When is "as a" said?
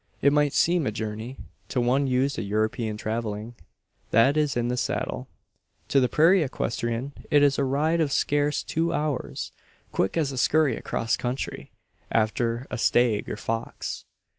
10.17-10.39